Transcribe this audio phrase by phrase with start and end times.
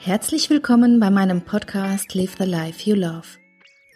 [0.00, 3.26] Herzlich willkommen bei meinem Podcast Live the Life You Love.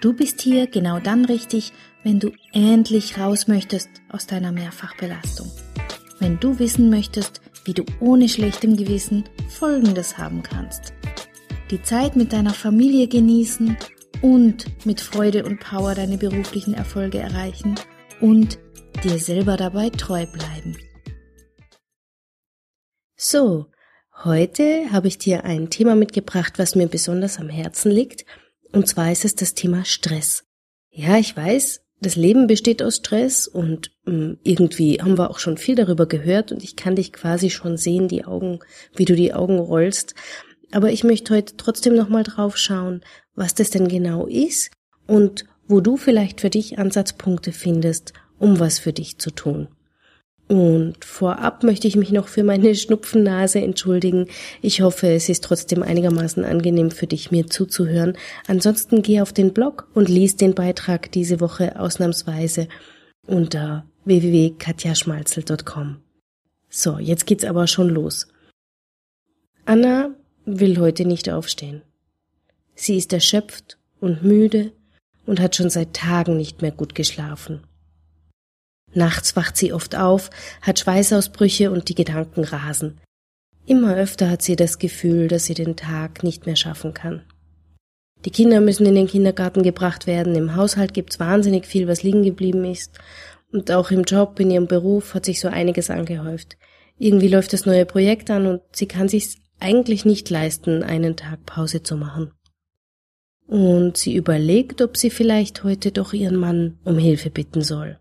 [0.00, 5.48] Du bist hier genau dann richtig, wenn du endlich raus möchtest aus deiner Mehrfachbelastung.
[6.18, 10.92] Wenn du wissen möchtest, wie du ohne schlechtem Gewissen Folgendes haben kannst.
[11.70, 13.76] Die Zeit mit deiner Familie genießen
[14.22, 17.76] und mit Freude und Power deine beruflichen Erfolge erreichen
[18.20, 18.58] und
[19.04, 20.76] dir selber dabei treu bleiben.
[23.16, 23.66] So,
[24.24, 28.24] Heute habe ich dir ein Thema mitgebracht, was mir besonders am Herzen liegt,
[28.70, 30.44] und zwar ist es das Thema Stress.
[30.90, 35.40] Ja, ich weiß, das Leben besteht aus Stress und mh, hm, irgendwie haben wir auch
[35.40, 38.60] schon viel darüber gehört und ich kann dich quasi schon sehen, die Augen,
[38.94, 40.14] wie du die Augen rollst.
[40.70, 43.00] Aber ich möchte heute trotzdem nochmal drauf schauen,
[43.34, 44.70] was das denn genau ist
[45.08, 49.66] und wo du vielleicht für dich Ansatzpunkte findest, um was für dich zu tun.
[50.52, 54.26] Und vorab möchte ich mich noch für meine Schnupfennase entschuldigen.
[54.60, 58.18] Ich hoffe, es ist trotzdem einigermaßen angenehm für dich, mir zuzuhören.
[58.46, 62.68] Ansonsten geh auf den Blog und lies den Beitrag diese Woche ausnahmsweise
[63.26, 66.02] unter www.katjaschmalzel.com.
[66.68, 68.28] So, jetzt geht's aber schon los.
[69.64, 70.14] Anna
[70.44, 71.80] will heute nicht aufstehen.
[72.74, 74.72] Sie ist erschöpft und müde
[75.24, 77.62] und hat schon seit Tagen nicht mehr gut geschlafen.
[78.94, 83.00] Nachts wacht sie oft auf, hat Schweißausbrüche und die Gedanken rasen.
[83.64, 87.22] Immer öfter hat sie das Gefühl, dass sie den Tag nicht mehr schaffen kann.
[88.24, 92.22] Die Kinder müssen in den Kindergarten gebracht werden, im Haushalt gibt's wahnsinnig viel, was liegen
[92.22, 92.98] geblieben ist,
[93.52, 96.56] und auch im Job, in ihrem Beruf hat sich so einiges angehäuft.
[96.98, 101.44] Irgendwie läuft das neue Projekt an und sie kann sich's eigentlich nicht leisten, einen Tag
[101.46, 102.32] Pause zu machen.
[103.46, 107.98] Und sie überlegt, ob sie vielleicht heute doch ihren Mann um Hilfe bitten soll.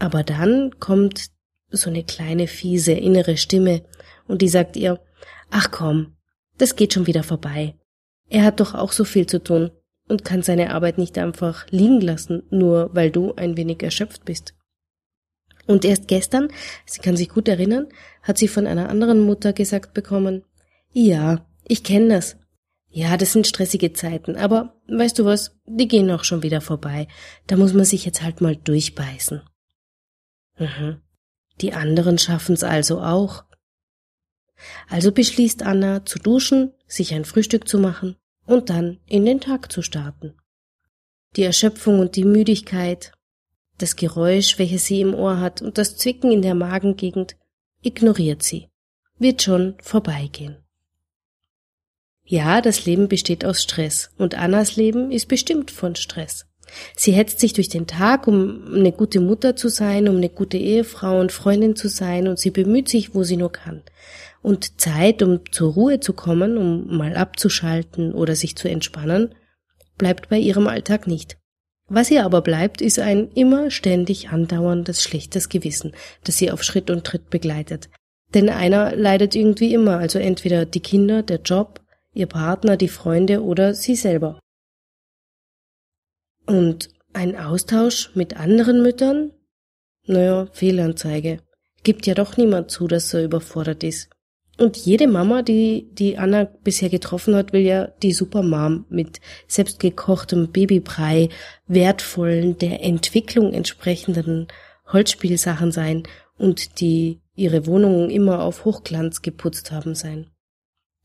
[0.00, 1.26] Aber dann kommt
[1.70, 3.84] so eine kleine fiese innere Stimme
[4.26, 4.98] und die sagt ihr,
[5.50, 6.16] ach komm,
[6.58, 7.76] das geht schon wieder vorbei.
[8.28, 9.70] Er hat doch auch so viel zu tun
[10.08, 14.54] und kann seine Arbeit nicht einfach liegen lassen, nur weil du ein wenig erschöpft bist.
[15.66, 16.48] Und erst gestern,
[16.86, 17.86] sie kann sich gut erinnern,
[18.22, 20.44] hat sie von einer anderen Mutter gesagt bekommen,
[20.92, 22.36] ja, ich kenne das.
[22.88, 27.06] Ja, das sind stressige Zeiten, aber weißt du was, die gehen auch schon wieder vorbei.
[27.46, 29.42] Da muss man sich jetzt halt mal durchbeißen.
[30.60, 31.00] Mhm.
[31.60, 33.44] Die anderen schaffen's also auch.
[34.88, 38.16] Also beschließt Anna zu duschen, sich ein Frühstück zu machen
[38.46, 40.34] und dann in den Tag zu starten.
[41.36, 43.12] Die Erschöpfung und die Müdigkeit,
[43.78, 47.36] das Geräusch, welches sie im Ohr hat und das Zwicken in der Magengegend
[47.82, 48.68] ignoriert sie.
[49.18, 50.56] Wird schon vorbeigehen.
[52.24, 56.46] Ja, das Leben besteht aus Stress und Annas Leben ist bestimmt von Stress.
[56.96, 60.56] Sie hetzt sich durch den Tag, um eine gute Mutter zu sein, um eine gute
[60.56, 63.82] Ehefrau und Freundin zu sein, und sie bemüht sich, wo sie nur kann.
[64.42, 69.34] Und Zeit, um zur Ruhe zu kommen, um mal abzuschalten oder sich zu entspannen,
[69.98, 71.36] bleibt bei ihrem Alltag nicht.
[71.88, 75.92] Was ihr aber bleibt, ist ein immer ständig andauerndes schlechtes Gewissen,
[76.24, 77.90] das sie auf Schritt und Tritt begleitet.
[78.32, 81.80] Denn einer leidet irgendwie immer, also entweder die Kinder, der Job,
[82.14, 84.38] ihr Partner, die Freunde oder sie selber.
[86.46, 89.32] Und ein Austausch mit anderen Müttern?
[90.06, 91.40] Naja, Fehlanzeige.
[91.82, 94.10] Gibt ja doch niemand zu, dass er überfordert ist.
[94.58, 100.52] Und jede Mama, die, die Anna bisher getroffen hat, will ja die Supermom mit selbstgekochtem
[100.52, 101.30] Babybrei,
[101.66, 104.48] wertvollen, der Entwicklung entsprechenden
[104.92, 106.02] Holzspielsachen sein
[106.36, 110.30] und die ihre Wohnungen immer auf Hochglanz geputzt haben sein.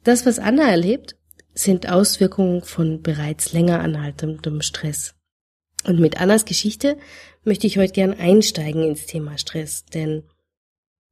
[0.04, 1.16] Das, was Anna erlebt,
[1.54, 5.16] sind Auswirkungen von bereits länger anhaltendem Stress.
[5.86, 6.98] Und mit Annas Geschichte
[7.44, 10.24] möchte ich heute gern einsteigen ins Thema Stress, denn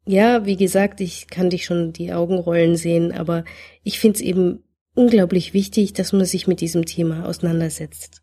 [0.06, 3.46] ja, wie gesagt, ich kann dich schon die Augen rollen sehen, aber
[3.84, 4.64] ich finde es eben
[4.96, 8.22] unglaublich wichtig, dass man sich mit diesem Thema auseinandersetzt.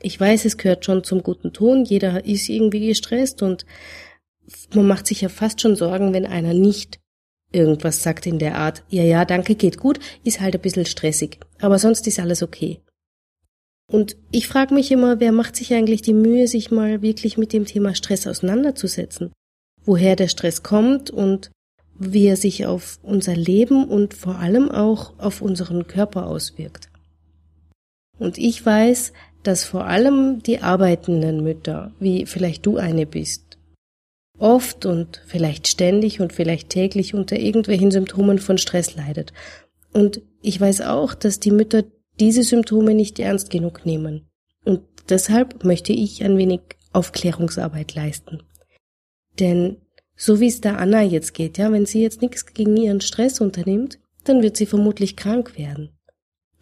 [0.00, 3.66] Ich weiß, es gehört schon zum guten Ton, jeder ist irgendwie gestresst und
[4.72, 7.00] man macht sich ja fast schon Sorgen, wenn einer nicht
[7.52, 11.40] irgendwas sagt in der Art, ja, ja, danke, geht gut, ist halt ein bisschen stressig,
[11.60, 12.80] aber sonst ist alles okay.
[13.90, 17.52] Und ich frage mich immer, wer macht sich eigentlich die Mühe, sich mal wirklich mit
[17.52, 19.32] dem Thema Stress auseinanderzusetzen?
[19.84, 21.50] Woher der Stress kommt und
[21.98, 26.90] wie er sich auf unser Leben und vor allem auch auf unseren Körper auswirkt.
[28.18, 29.12] Und ich weiß,
[29.42, 33.58] dass vor allem die arbeitenden Mütter, wie vielleicht du eine bist,
[34.38, 39.32] oft und vielleicht ständig und vielleicht täglich unter irgendwelchen Symptomen von Stress leidet.
[39.92, 41.84] Und ich weiß auch, dass die Mütter
[42.20, 44.28] diese Symptome nicht ernst genug nehmen.
[44.64, 46.60] Und deshalb möchte ich ein wenig
[46.92, 48.42] Aufklärungsarbeit leisten.
[49.38, 49.76] Denn
[50.16, 53.40] so wie es der Anna jetzt geht, ja, wenn sie jetzt nichts gegen ihren Stress
[53.40, 55.90] unternimmt, dann wird sie vermutlich krank werden.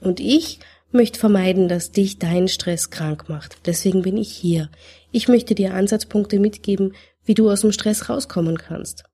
[0.01, 0.61] Und ich
[0.93, 3.59] möchte vermeiden, dass dich dein Stress krank macht.
[3.67, 4.71] Deswegen bin ich hier.
[5.11, 6.95] Ich möchte dir Ansatzpunkte mitgeben,
[7.25, 9.05] wie du aus dem Stress rauskommen kannst.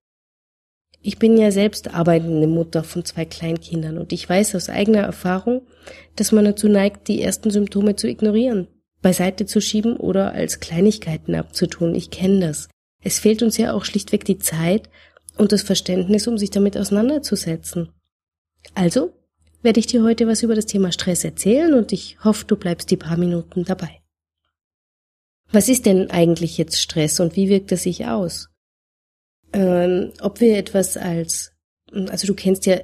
[1.05, 5.67] Ich bin ja selbst arbeitende Mutter von zwei Kleinkindern und ich weiß aus eigener Erfahrung,
[6.15, 8.69] dass man dazu neigt, die ersten Symptome zu ignorieren,
[9.03, 11.97] beiseite zu schieben oder als Kleinigkeiten abzutun.
[11.97, 12.69] Ich kenne das.
[13.03, 14.89] Es fehlt uns ja auch schlichtweg die Zeit
[15.37, 17.89] und das Verständnis, um sich damit auseinanderzusetzen.
[18.75, 19.13] Also
[19.63, 22.93] werde ich dir heute was über das Thema Stress erzählen und ich hoffe, du bleibst
[22.93, 24.01] die paar Minuten dabei.
[25.51, 28.52] Was ist denn eigentlich jetzt Stress und wie wirkt er sich aus?
[29.53, 31.53] Ähm, ob wir etwas als,
[31.93, 32.79] also du kennst ja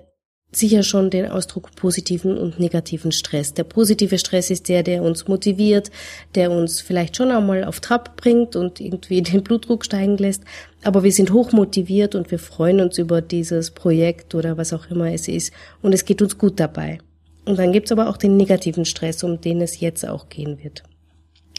[0.50, 3.52] sicher schon den Ausdruck positiven und negativen Stress.
[3.52, 5.90] Der positive Stress ist der, der uns motiviert,
[6.34, 10.44] der uns vielleicht schon einmal auf Trab bringt und irgendwie den Blutdruck steigen lässt.
[10.82, 14.90] Aber wir sind hoch motiviert und wir freuen uns über dieses Projekt oder was auch
[14.90, 16.98] immer es ist und es geht uns gut dabei.
[17.44, 20.82] Und dann gibt's aber auch den negativen Stress, um den es jetzt auch gehen wird.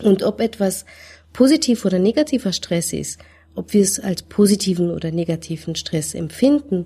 [0.03, 0.85] Und ob etwas
[1.33, 3.19] positiv oder negativer Stress ist,
[3.55, 6.85] ob wir es als positiven oder negativen Stress empfinden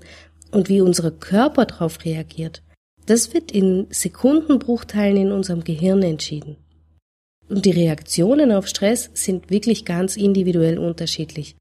[0.50, 2.62] und wie unser Körper darauf reagiert,
[3.06, 6.56] das wird in Sekundenbruchteilen in unserem Gehirn entschieden.
[7.48, 11.56] Und die Reaktionen auf Stress sind wirklich ganz individuell unterschiedlich.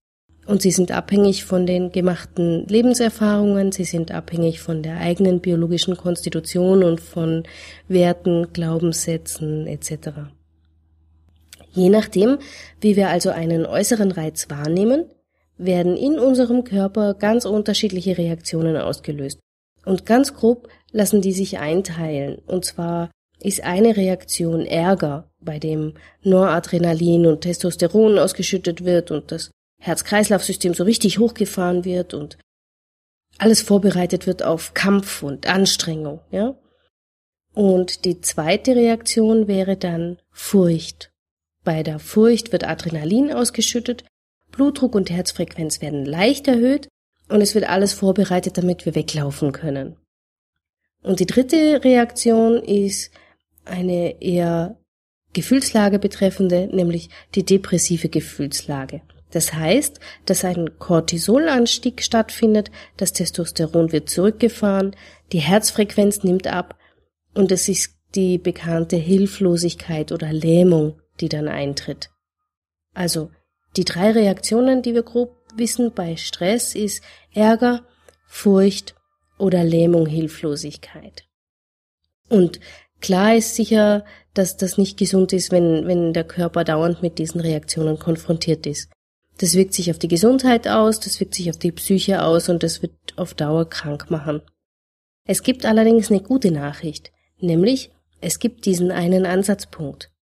[0.46, 5.96] Und sie sind abhängig von den gemachten Lebenserfahrungen, sie sind abhängig von der eigenen biologischen
[5.96, 7.44] Konstitution und von
[7.88, 10.32] Werten, Glaubenssätzen etc.
[11.74, 12.38] Je nachdem,
[12.82, 15.06] wie wir also einen äußeren Reiz wahrnehmen,
[15.58, 19.40] werden in unserem Körper ganz unterschiedliche Reaktionen ausgelöst.
[19.86, 22.38] Und ganz grob lassen die sich einteilen.
[22.48, 29.52] Und zwar ist eine Reaktion Ärger, bei dem Noradrenalin und Testosteron ausgeschüttet wird und das
[29.82, 32.38] Herz-Kreislauf-System so richtig hochgefahren wird und
[33.40, 36.56] alles vorbereitet wird auf Kampf und Anstrengung, ja?
[37.54, 41.13] Und die zweite Reaktion wäre dann Furcht.
[41.64, 44.04] Bei der Furcht wird Adrenalin ausgeschüttet
[44.52, 46.88] Blutdruck und Herzfrequenz werden leicht erhöht
[47.28, 49.98] und es wird alles vorbereitet, damit wir weglaufen können.
[51.02, 53.12] Und die dritte Reaktion ist
[53.66, 54.78] eine eher
[55.34, 59.02] Gefühlslage betreffende, nämlich die depressive Gefühlslage.
[59.32, 64.96] Das heißt, dass ein Cortisolanstieg stattfindet, das Testosteron wird zurückgefahren,
[65.32, 66.78] die Herzfrequenz nimmt ab
[67.34, 72.10] und es ist die bekannte Hilflosigkeit oder Lähmung, die dann eintritt.
[72.94, 73.32] Also
[73.76, 77.86] die drei Reaktionen, die wir grob wissen bei Stress, ist Ärger,
[78.28, 78.96] Furcht
[79.38, 81.24] oder Lähmung, Hilflosigkeit.
[82.30, 82.60] Und
[83.02, 87.42] klar ist sicher, dass das nicht gesund ist, wenn, wenn der Körper dauernd mit diesen
[87.42, 88.90] Reaktionen konfrontiert ist.
[89.38, 92.64] Das wirkt sich auf die Gesundheit aus, das wirkt sich auf die Psyche aus und
[92.64, 94.42] das wird auf Dauer krank machen.
[95.26, 100.13] Es gibt allerdings eine gute Nachricht, nämlich es gibt diesen einen Ansatzpunkt.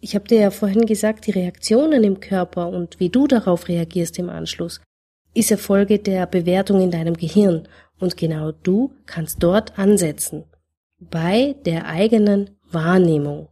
[0.00, 4.18] Ich habe dir ja vorhin gesagt, die Reaktionen im Körper und wie du darauf reagierst
[4.18, 4.80] im Anschluss,
[5.34, 10.44] ist Erfolge der Bewertung in deinem Gehirn und genau du kannst dort ansetzen,
[10.98, 13.48] bei der eigenen Wahrnehmung.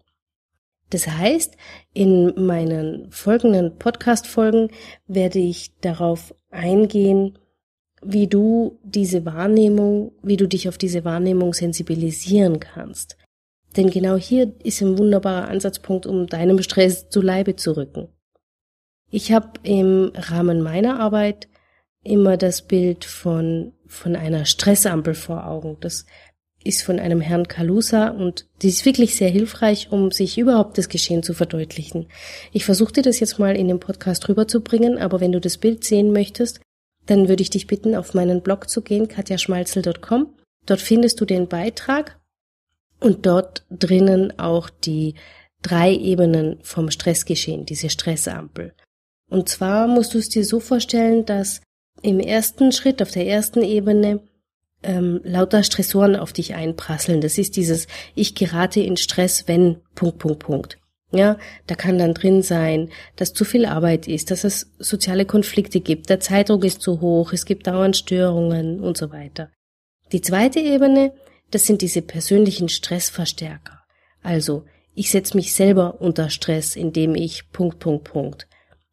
[0.91, 1.57] Das heißt,
[1.93, 4.69] in meinen folgenden Podcast-Folgen
[5.07, 7.39] werde ich darauf eingehen,
[8.03, 13.17] wie du diese Wahrnehmung, wie du dich auf diese Wahrnehmung sensibilisieren kannst.
[13.77, 18.09] Denn genau hier ist ein wunderbarer Ansatzpunkt, um deinem Stress zu Leibe zu rücken.
[19.11, 21.49] Ich habe im Rahmen meiner Arbeit
[22.03, 25.77] immer das Bild von, von einer Stressampel vor Augen.
[25.81, 26.07] Das
[26.63, 30.89] ist von einem Herrn Kalusa und die ist wirklich sehr hilfreich, um sich überhaupt das
[30.89, 32.09] Geschehen zu verdeutlichen.
[32.53, 36.13] Ich versuchte das jetzt mal in dem Podcast rüberzubringen, aber wenn du das Bild sehen
[36.13, 36.61] möchtest,
[37.07, 40.35] dann würde ich dich bitten, auf meinen Blog zu gehen, katjaschmalzel.com.
[40.65, 42.19] Dort findest du den Beitrag
[43.05, 45.15] und dort drinnen auch die
[45.61, 48.73] drei Ebenen vom Stressgeschehen, diese Stressampel.
[49.31, 51.61] Und zwar musst du es dir so vorstellen, dass
[52.03, 54.21] im ersten Schritt, auf der ersten Ebene,
[54.83, 57.21] ähm, lauter Stressoren auf dich einprasseln.
[57.21, 60.79] Das ist dieses Ich gerate in Stress, wenn Punkt, Punkt, Punkt.
[61.13, 65.81] Ja, da kann dann drin sein, dass zu viel Arbeit ist, dass es soziale Konflikte
[65.81, 69.51] gibt, der Zeitdruck ist zu hoch, es gibt dauernd Störungen und so weiter.
[70.13, 71.13] Die zweite Ebene
[71.55, 73.81] das sind diese persönlichen Stressverstärker.
[74.23, 78.49] Also, ich setze mich selber unter Stress, indem ich Punkt, Punkt, Punkt.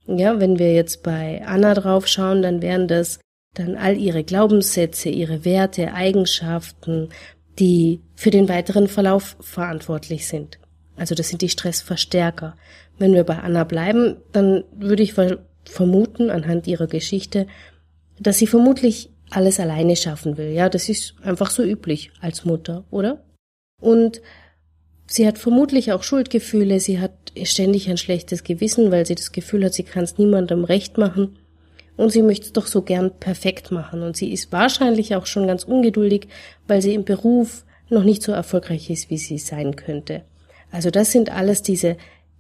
[0.06, 3.20] Ja, wenn wir jetzt bei Anna draufschauen, dann wären das
[3.53, 7.10] dann all ihre Glaubenssätze, ihre Werte, Eigenschaften,
[7.60, 10.60] die für den weiteren Verlauf verantwortlich sind.
[10.96, 12.58] Also das sind die Stressverstärker.
[12.98, 15.15] Wenn wir bei Anna bleiben, dann würde ich
[15.65, 17.48] vermuten, anhand ihrer Geschichte,
[18.20, 20.52] dass sie vermutlich alles alleine schaffen will.
[20.52, 23.24] Ja, das ist einfach so üblich als Mutter, oder?
[23.80, 24.22] Und
[25.08, 27.12] sie hat vermutlich auch Schuldgefühle, sie hat
[27.44, 31.40] ständig ein schlechtes Gewissen, weil sie das Gefühl hat, sie kann es niemandem recht machen
[31.98, 35.48] und sie möchte es doch so gern perfekt machen und sie ist wahrscheinlich auch schon
[35.48, 36.28] ganz ungeduldig,
[36.68, 40.24] weil sie im Beruf noch nicht so erfolgreich ist, wie sie sein könnte.
[40.72, 41.98] Also das sind alles diese,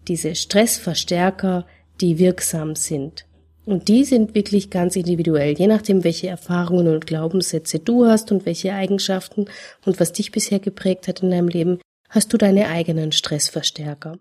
[0.07, 1.65] diese Stressverstärker,
[1.99, 3.25] die wirksam sind.
[3.65, 8.45] Und die sind wirklich ganz individuell, je nachdem, welche Erfahrungen und Glaubenssätze du hast und
[8.45, 9.45] welche Eigenschaften
[9.85, 14.17] und was dich bisher geprägt hat in deinem Leben, hast du deine eigenen Stressverstärker.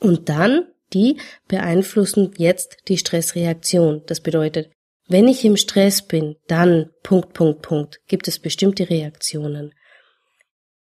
[0.00, 4.02] Und dann, die beeinflussen jetzt die Stressreaktion.
[4.06, 4.70] Das bedeutet,
[5.08, 9.72] wenn ich im Stress bin, dann Punkt, Punkt, Punkt, gibt es bestimmte Reaktionen.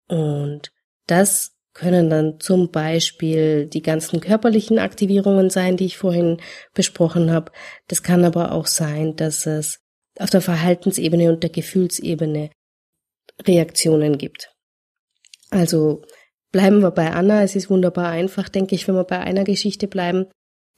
[0.08, 0.72] Und
[1.06, 6.40] das können dann zum Beispiel die ganzen körperlichen Aktivierungen sein, die ich vorhin
[6.72, 7.52] besprochen habe.
[7.88, 9.80] Das kann aber auch sein, dass es
[10.18, 12.50] auf der Verhaltensebene und der Gefühlsebene
[13.44, 14.54] Reaktionen gibt.
[15.50, 16.02] Also
[16.52, 17.42] bleiben wir bei Anna.
[17.42, 20.26] Es ist wunderbar einfach, denke ich, wenn wir bei einer Geschichte bleiben.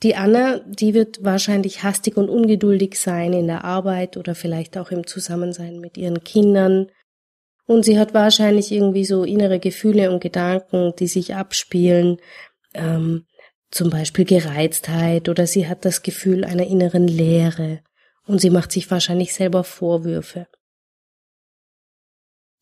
[0.02, 4.90] Die Anna, die wird wahrscheinlich hastig und ungeduldig sein in der Arbeit oder vielleicht auch
[4.90, 6.88] im Zusammensein mit ihren Kindern.
[7.66, 12.18] Und sie hat wahrscheinlich irgendwie so innere Gefühle und Gedanken, die sich abspielen,
[12.75, 13.26] ähm,
[13.70, 17.80] zum Beispiel Gereiztheit oder sie hat das Gefühl einer inneren Leere.
[18.26, 20.46] Und sie macht sich wahrscheinlich selber Vorwürfe.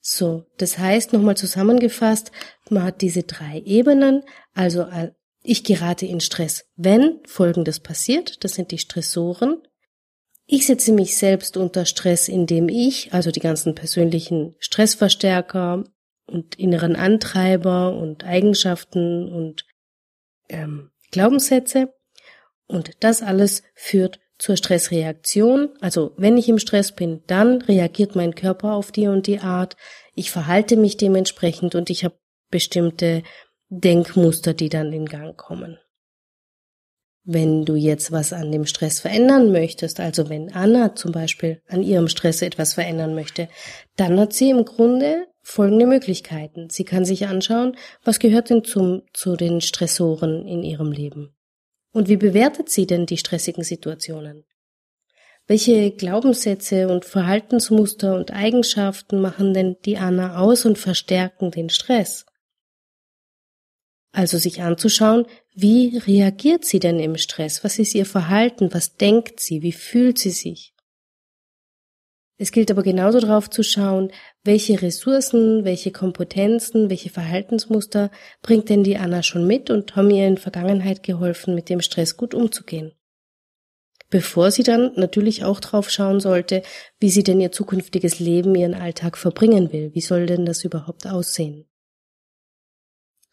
[0.00, 2.30] So, das heißt nochmal zusammengefasst,
[2.68, 8.52] man hat diese drei Ebenen, also äh, ich gerate in Stress, wenn Folgendes passiert, das
[8.52, 9.62] sind die Stressoren,
[10.46, 15.84] ich setze mich selbst unter Stress, indem ich, also die ganzen persönlichen Stressverstärker
[16.26, 19.64] und inneren Antreiber und Eigenschaften und
[20.48, 21.92] ähm, Glaubenssätze,
[22.66, 25.70] und das alles führt zur Stressreaktion.
[25.80, 29.76] Also wenn ich im Stress bin, dann reagiert mein Körper auf die und die Art.
[30.14, 32.18] Ich verhalte mich dementsprechend und ich habe
[32.50, 33.22] bestimmte
[33.68, 35.78] Denkmuster, die dann in Gang kommen.
[37.26, 41.82] Wenn du jetzt was an dem Stress verändern möchtest, also wenn Anna zum Beispiel an
[41.82, 43.48] ihrem Stress etwas verändern möchte,
[43.96, 46.68] dann hat sie im Grunde folgende Möglichkeiten.
[46.70, 51.34] Sie kann sich anschauen, was gehört denn zum, zu den Stressoren in ihrem Leben?
[51.92, 54.44] Und wie bewertet sie denn die stressigen Situationen?
[55.46, 62.26] Welche Glaubenssätze und Verhaltensmuster und Eigenschaften machen denn die Anna aus und verstärken den Stress?
[64.10, 67.62] Also sich anzuschauen, wie reagiert sie denn im Stress?
[67.62, 68.74] Was ist ihr Verhalten?
[68.74, 69.62] Was denkt sie?
[69.62, 70.74] Wie fühlt sie sich?
[72.36, 74.10] Es gilt aber genauso darauf zu schauen,
[74.42, 78.10] welche Ressourcen, welche Kompetenzen, welche Verhaltensmuster
[78.42, 82.16] bringt denn die Anna schon mit und haben ihr in Vergangenheit geholfen, mit dem Stress
[82.16, 82.92] gut umzugehen.
[84.10, 86.62] Bevor sie dann natürlich auch drauf schauen sollte,
[86.98, 89.94] wie sie denn ihr zukünftiges Leben, ihren Alltag verbringen will.
[89.94, 91.66] Wie soll denn das überhaupt aussehen?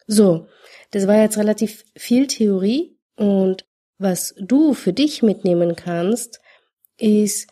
[0.06, 0.46] So,
[0.90, 3.64] das war jetzt relativ viel Theorie und
[3.98, 6.40] was du für dich mitnehmen kannst,
[6.98, 7.48] ist,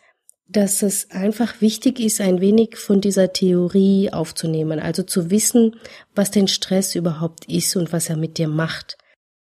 [0.47, 5.77] dass es einfach wichtig ist, ein wenig von dieser Theorie aufzunehmen, also zu wissen,
[6.13, 8.97] was denn Stress überhaupt ist und was er mit dir macht,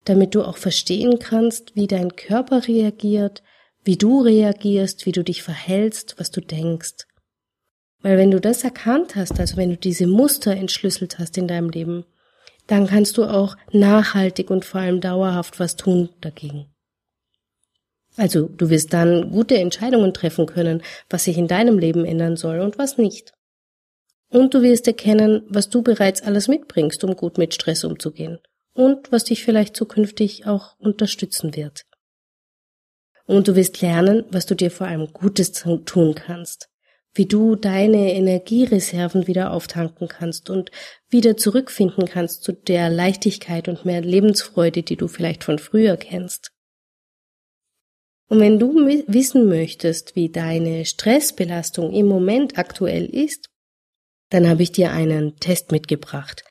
[0.05, 3.43] damit du auch verstehen kannst, wie dein Körper reagiert,
[3.83, 7.05] wie du reagierst, wie du dich verhältst, was du denkst.
[8.01, 11.69] Weil wenn du das erkannt hast, also wenn du diese Muster entschlüsselt hast in deinem
[11.69, 12.05] Leben,
[12.67, 16.67] dann kannst du auch nachhaltig und vor allem dauerhaft was tun dagegen.
[18.17, 22.59] Also du wirst dann gute Entscheidungen treffen können, was sich in deinem Leben ändern soll
[22.59, 23.33] und was nicht.
[24.29, 28.39] Und du wirst erkennen, was du bereits alles mitbringst, um gut mit Stress umzugehen
[28.73, 31.83] und was dich vielleicht zukünftig auch unterstützen wird.
[33.25, 36.69] Und du wirst lernen, was du dir vor allem Gutes tun kannst
[37.15, 40.69] wie du deine Energiereserven wieder auftanken kannst und
[41.09, 46.51] wieder zurückfinden kannst zu der Leichtigkeit und mehr Lebensfreude, die du vielleicht von früher kennst.
[48.27, 48.75] Und wenn du
[49.07, 53.49] wissen möchtest, wie deine Stressbelastung im Moment aktuell ist,
[54.29, 56.43] dann habe ich dir einen Test mitgebracht.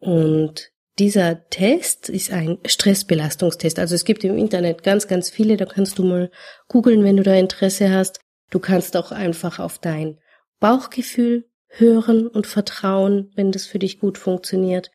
[0.00, 3.78] Und dieser Test ist ein Stressbelastungstest.
[3.78, 6.30] Also es gibt im Internet ganz, ganz viele, da kannst du mal
[6.66, 8.20] googeln, wenn du da Interesse hast.
[8.50, 10.18] Du kannst auch einfach auf dein
[10.60, 14.90] Bauchgefühl hören und vertrauen, wenn das für dich gut funktioniert.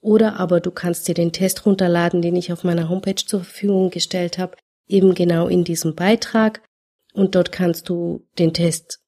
[0.00, 3.90] Oder aber du kannst dir den Test runterladen, den ich auf meiner Homepage zur Verfügung
[3.90, 4.56] gestellt habe,
[4.86, 6.62] eben genau in diesem Beitrag.
[7.14, 9.00] Und dort kannst du den Test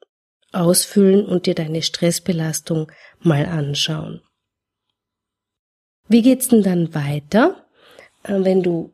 [0.53, 4.23] ausfüllen und dir deine Stressbelastung mal anschauen.
[6.09, 7.67] Wie geht's denn dann weiter,
[8.23, 8.93] äh, wenn du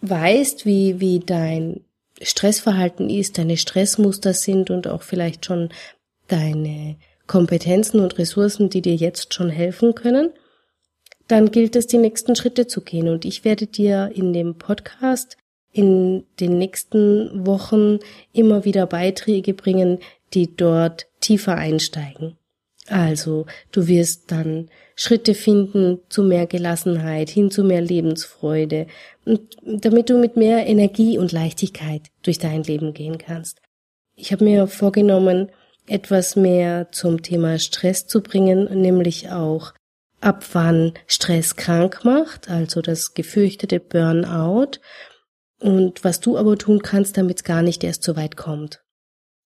[0.00, 1.85] weißt, wie, wie dein
[2.20, 5.70] Stressverhalten ist, deine Stressmuster sind und auch vielleicht schon
[6.28, 6.96] deine
[7.26, 10.30] Kompetenzen und Ressourcen, die dir jetzt schon helfen können,
[11.28, 13.08] dann gilt es, die nächsten Schritte zu gehen.
[13.08, 15.36] Und ich werde dir in dem Podcast
[15.72, 17.98] in den nächsten Wochen
[18.32, 19.98] immer wieder Beiträge bringen,
[20.32, 22.38] die dort tiefer einsteigen.
[22.88, 28.86] Also, du wirst dann Schritte finden zu mehr Gelassenheit, hin zu mehr Lebensfreude,
[29.24, 33.60] und damit du mit mehr Energie und Leichtigkeit durch dein Leben gehen kannst.
[34.14, 35.50] Ich habe mir vorgenommen,
[35.88, 39.72] etwas mehr zum Thema Stress zu bringen, nämlich auch
[40.20, 44.78] ab wann Stress krank macht, also das gefürchtete Burnout,
[45.58, 48.82] und was du aber tun kannst, damit es gar nicht erst so weit kommt.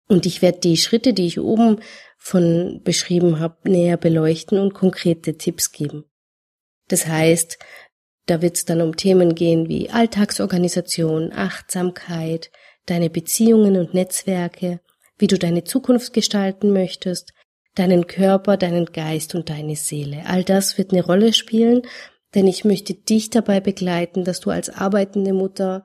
[0.09, 1.81] Und ich werde die Schritte, die ich oben
[2.19, 6.05] von beschrieben habe, näher beleuchten und konkrete Tipps geben.
[6.89, 7.59] Das heißt,
[8.27, 12.51] da wird es dann um Themen gehen wie Alltagsorganisation, Achtsamkeit,
[12.87, 14.81] deine Beziehungen und Netzwerke,
[15.19, 17.33] wie du deine Zukunft gestalten möchtest,
[17.75, 20.25] deinen Körper, deinen Geist und deine Seele.
[20.27, 21.83] All das wird eine Rolle spielen,
[22.35, 25.85] denn ich möchte dich dabei begleiten, dass du als arbeitende Mutter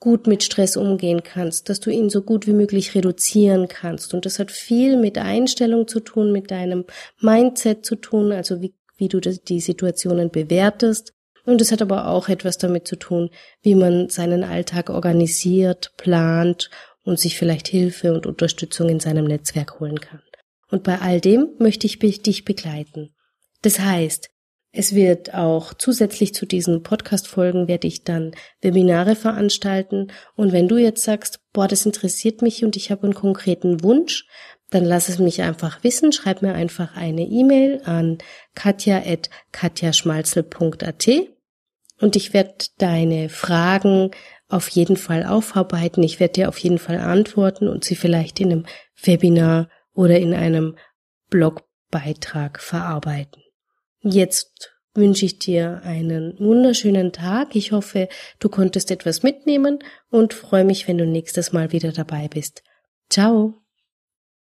[0.00, 4.14] gut mit Stress umgehen kannst, dass du ihn so gut wie möglich reduzieren kannst.
[4.14, 6.84] Und das hat viel mit Einstellung zu tun, mit deinem
[7.20, 11.14] Mindset zu tun, also wie, wie du die Situationen bewertest.
[11.44, 13.30] Und es hat aber auch etwas damit zu tun,
[13.62, 16.70] wie man seinen Alltag organisiert, plant
[17.04, 20.20] und sich vielleicht Hilfe und Unterstützung in seinem Netzwerk holen kann.
[20.70, 23.14] Und bei all dem möchte ich dich begleiten.
[23.62, 24.28] Das heißt,
[24.70, 30.12] es wird auch zusätzlich zu diesen Podcast-Folgen werde ich dann Webinare veranstalten.
[30.36, 34.26] Und wenn du jetzt sagst, boah, das interessiert mich und ich habe einen konkreten Wunsch,
[34.70, 36.12] dann lass es mich einfach wissen.
[36.12, 38.18] Schreib mir einfach eine E-Mail an
[38.54, 41.08] katja.katjaschmalzel.at
[42.00, 44.10] und ich werde deine Fragen
[44.48, 46.02] auf jeden Fall aufarbeiten.
[46.02, 48.66] Ich werde dir auf jeden Fall antworten und sie vielleicht in einem
[49.02, 50.76] Webinar oder in einem
[51.30, 53.42] Blogbeitrag verarbeiten.
[54.00, 57.54] Jetzt wünsche ich dir einen wunderschönen Tag.
[57.56, 58.08] Ich hoffe,
[58.38, 59.78] du konntest etwas mitnehmen
[60.10, 62.62] und freue mich, wenn du nächstes Mal wieder dabei bist.
[63.10, 63.54] Ciao.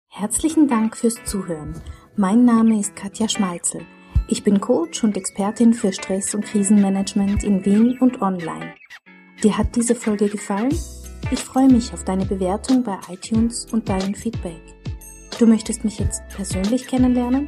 [0.09, 1.81] Herzlichen Dank fürs Zuhören.
[2.15, 3.81] Mein Name ist Katja Schmalzel.
[4.29, 8.73] Ich bin Coach und Expertin für Stress- und Krisenmanagement in Wien und online.
[9.43, 10.73] Dir hat diese Folge gefallen?
[11.31, 14.61] Ich freue mich auf deine Bewertung bei iTunes und dein Feedback.
[15.37, 17.47] Du möchtest mich jetzt persönlich kennenlernen?